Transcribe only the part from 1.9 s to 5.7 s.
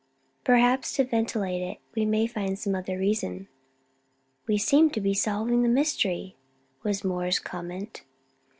We may find some other reason." "We seem to be solving the